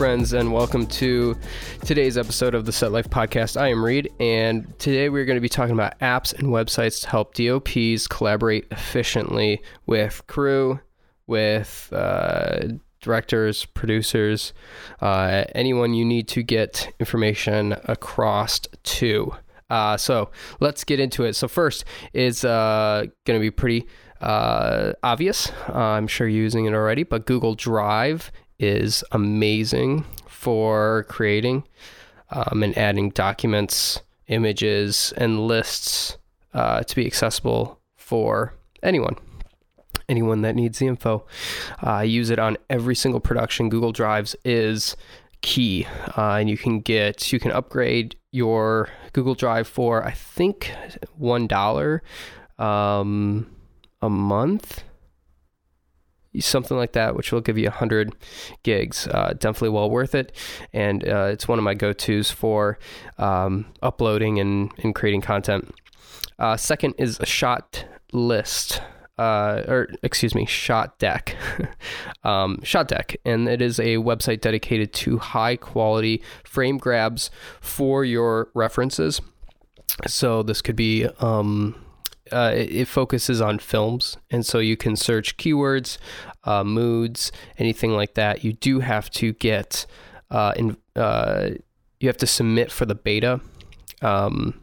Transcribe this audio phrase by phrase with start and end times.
[0.00, 1.36] Friends, and welcome to
[1.84, 3.60] today's episode of the Set Life Podcast.
[3.60, 7.10] I am Reed, and today we're going to be talking about apps and websites to
[7.10, 10.80] help DOPs collaborate efficiently with crew,
[11.26, 12.68] with uh,
[13.02, 14.54] directors, producers,
[15.02, 19.34] uh, anyone you need to get information across to.
[19.68, 21.34] Uh, so let's get into it.
[21.36, 23.86] So, first is uh, going to be pretty
[24.22, 25.52] uh, obvious.
[25.68, 31.64] I'm sure you're using it already, but Google Drive is amazing for creating
[32.30, 36.18] um, and adding documents, images, and lists
[36.54, 39.16] uh, to be accessible for anyone.
[40.08, 41.24] Anyone that needs the info.
[41.82, 43.68] Uh, I use it on every single production.
[43.68, 44.96] Google Drives is
[45.40, 50.74] key, uh, and you can get you can upgrade your Google Drive for I think
[51.16, 52.02] one dollar
[52.58, 53.54] um,
[54.02, 54.82] a month
[56.38, 58.14] something like that, which will give you 100
[58.62, 59.08] gigs.
[59.08, 60.32] Uh, definitely well worth it.
[60.72, 62.78] And uh, it's one of my go tos for
[63.18, 65.74] um, uploading and, and creating content.
[66.38, 68.80] Uh, second is a shot list.
[69.18, 71.36] Uh, or excuse me, Shot Deck,
[72.24, 78.02] um, Shot Deck, and it is a website dedicated to high quality frame grabs for
[78.02, 79.20] your references.
[80.06, 81.74] So this could be um,
[82.32, 85.98] uh, it, focuses on films, and so you can search keywords,
[86.44, 88.44] uh, moods, anything like that.
[88.44, 89.86] You do have to get
[90.30, 91.50] uh, in, uh,
[91.98, 93.40] you have to submit for the beta.
[94.02, 94.60] Um,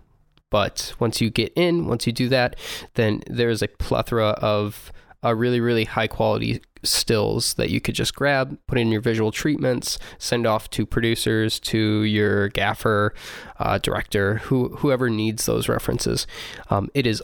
[0.49, 2.55] but once you get in, once you do that,
[2.93, 4.91] then there's a plethora of
[5.23, 9.31] uh, really, really high quality stills that you could just grab, put in your visual
[9.31, 13.13] treatments, send off to producers, to your gaffer,
[13.59, 16.27] uh, director, who whoever needs those references.
[16.69, 17.21] Um, it is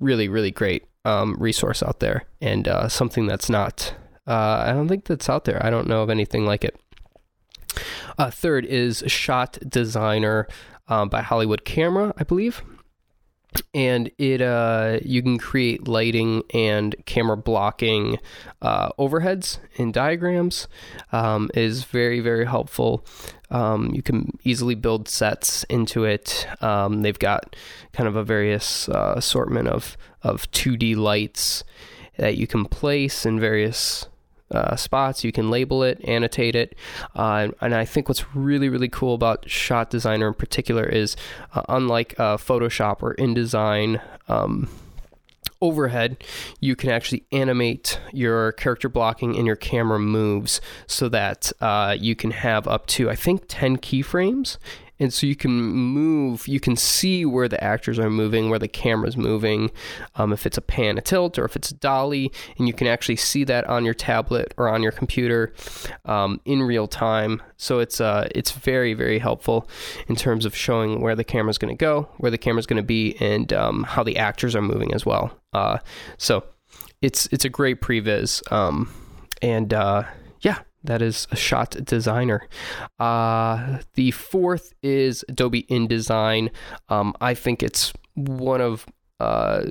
[0.00, 3.94] really, really great um, resource out there and uh, something that's not,
[4.26, 5.64] uh, I don't think that's out there.
[5.64, 6.78] I don't know of anything like it.
[8.18, 10.46] Uh, third is Shot Designer
[10.88, 12.62] um, by Hollywood Camera, I believe.
[13.74, 18.18] And it uh, you can create lighting and camera blocking
[18.60, 20.68] uh, overheads and diagrams.
[21.10, 23.04] Um, is very very helpful.
[23.50, 26.46] Um, you can easily build sets into it.
[26.62, 27.54] Um, they've got
[27.92, 31.64] kind of a various uh, assortment of of 2D lights
[32.16, 34.06] that you can place in various
[34.52, 35.24] uh, spots.
[35.24, 36.76] You can label it, annotate it,
[37.14, 41.16] uh, and I think what's really really cool about Shot Designer in particular is,
[41.54, 44.00] uh, unlike uh, Photoshop or InDesign.
[44.28, 44.68] Um,
[45.60, 46.22] overhead,
[46.60, 52.16] you can actually animate your character blocking and your camera moves so that uh, you
[52.16, 54.58] can have up to, I think, 10 keyframes
[54.98, 58.68] and so you can move you can see where the actors are moving where the
[58.68, 59.70] camera's moving
[60.16, 62.86] um, if it's a pan a tilt or if it's a dolly and you can
[62.86, 65.52] actually see that on your tablet or on your computer
[66.04, 67.42] um, in real time.
[67.56, 69.68] So it's uh, it's very very helpful
[70.08, 72.86] in terms of showing where the camera's going to go where the camera's going to
[72.86, 75.36] be and um, how the actors are moving as well.
[75.52, 75.78] Uh,
[76.18, 76.44] so
[77.00, 78.92] it's it's a great previs um,
[79.40, 80.04] and uh,
[80.40, 82.48] yeah that is a shot designer.
[82.98, 86.50] Uh, the fourth is Adobe InDesign.
[86.88, 88.86] Um, I think it's one of
[89.20, 89.66] uh,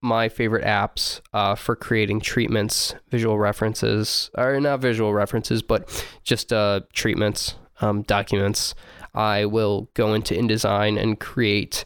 [0.00, 6.52] my favorite apps uh, for creating treatments, visual references, or not visual references, but just
[6.52, 8.74] uh, treatments, um, documents.
[9.14, 11.84] I will go into InDesign and create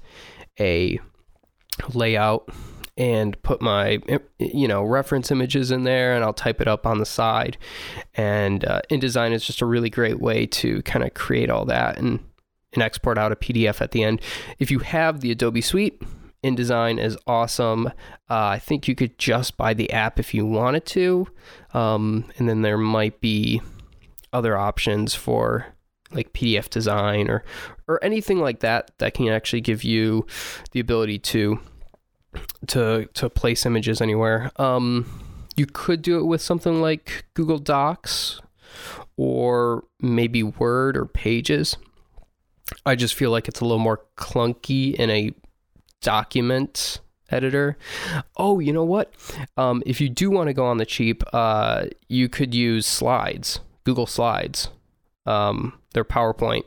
[0.61, 0.99] a
[1.95, 2.49] layout
[2.97, 3.99] and put my
[4.39, 7.57] you know reference images in there and I'll type it up on the side
[8.15, 11.99] and uh, InDesign is just a really great way to kind of create all that
[11.99, 12.21] and
[12.75, 14.21] and export out a PDF at the end
[14.59, 16.03] if you have the Adobe Suite
[16.45, 17.87] InDesign is awesome.
[18.29, 21.29] Uh, I think you could just buy the app if you wanted to,
[21.73, 23.63] um, and then there might be
[24.33, 25.67] other options for
[26.11, 27.45] like PDF design or
[27.89, 30.27] or anything like that that can actually give you
[30.73, 31.61] the ability to
[32.69, 34.51] to to place images anywhere.
[34.57, 35.07] Um,
[35.57, 38.41] you could do it with something like Google Docs
[39.17, 41.77] or maybe Word or Pages.
[42.87, 45.33] I just feel like it's a little more clunky in a
[46.01, 47.01] document
[47.31, 47.77] editor.
[48.37, 49.13] Oh, you know what?
[49.57, 53.61] Um, if you do want to go on the cheap, uh, you could use Slides,
[53.85, 54.69] Google Slides.
[55.27, 56.65] Um, their PowerPoint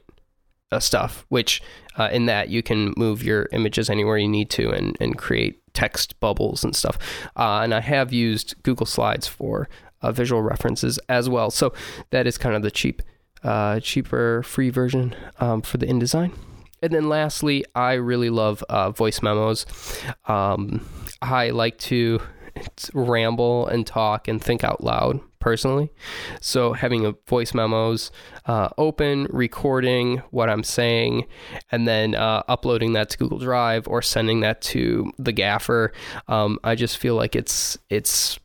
[0.71, 1.61] uh, stuff, which
[1.97, 5.61] uh, in that you can move your images anywhere you need to and, and create
[5.73, 6.97] text bubbles and stuff.
[7.35, 9.69] Uh, and I have used Google Slides for
[10.01, 11.51] uh, visual references as well.
[11.51, 11.73] So
[12.11, 13.01] that is kind of the cheap,
[13.43, 16.33] uh, cheaper free version um, for the InDesign.
[16.81, 19.65] And then lastly, I really love uh, voice memos.
[20.25, 20.85] Um,
[21.21, 22.19] I like to
[22.93, 25.91] ramble and talk and think out loud personally.
[26.41, 28.11] So having a voice memos
[28.47, 31.27] uh, open, recording what I'm saying,
[31.71, 35.93] and then uh, uploading that to Google Drive or sending that to the gaffer.
[36.27, 38.39] Um, I just feel like it's it's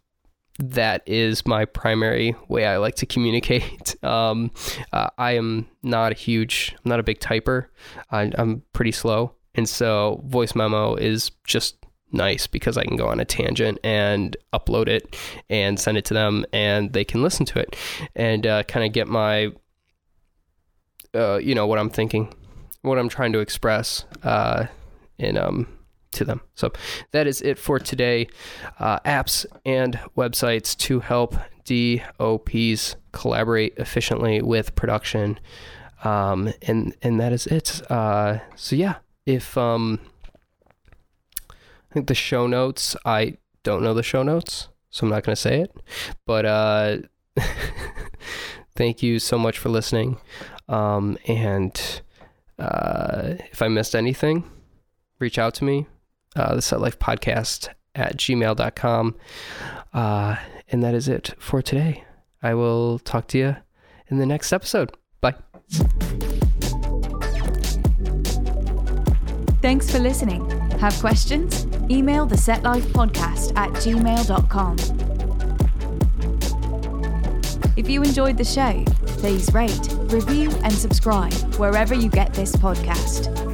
[0.59, 3.97] that is my primary way I like to communicate.
[4.11, 4.51] Um,
[4.93, 7.67] uh, I am not a huge, I'm not a big typer.
[8.11, 11.77] I, I'm pretty slow, and so voice memo is just
[12.13, 15.17] nice because I can go on a tangent and upload it
[15.49, 17.77] and send it to them and they can listen to it
[18.15, 19.53] and uh, kind of get my,
[21.15, 22.33] uh, you know, what I'm thinking,
[22.83, 24.67] what I'm trying to express uh,
[25.19, 25.67] in, um,
[26.13, 26.41] to them.
[26.55, 26.73] So
[27.13, 28.29] that is it for today.
[28.79, 35.39] Uh, apps and websites to help DOPs collaborate efficiently with production.
[36.03, 37.83] Um, and, and that is it.
[37.91, 38.97] Uh, so yeah,
[39.27, 40.01] if, um,
[41.91, 45.35] I think the show notes, I don't know the show notes, so I'm not going
[45.35, 45.75] to say it.
[46.25, 46.99] But uh,
[48.77, 50.19] thank you so much for listening.
[50.69, 52.01] Um, and
[52.59, 54.45] uh, if I missed anything,
[55.19, 55.87] reach out to me.
[56.37, 59.17] Uh, the Set Life Podcast at gmail.com.
[59.93, 60.37] Uh,
[60.69, 62.05] and that is it for today.
[62.41, 63.57] I will talk to you
[64.09, 64.93] in the next episode.
[65.21, 65.35] Bye.
[69.61, 70.49] Thanks for listening.
[70.79, 71.67] Have questions?
[71.91, 74.77] Email the Set Life Podcast at gmail.com.
[77.77, 78.85] If you enjoyed the show,
[79.19, 83.50] please rate, review, and subscribe wherever you get this podcast.